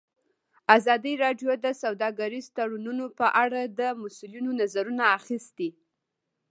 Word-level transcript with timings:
ازادي 0.77 1.13
راډیو 1.23 1.51
د 1.65 1.67
سوداګریز 1.83 2.45
تړونونه 2.57 3.05
په 3.19 3.27
اړه 3.43 3.61
د 3.79 3.81
مسؤلینو 4.01 4.51
نظرونه 4.61 5.03
اخیستي. 5.17 5.69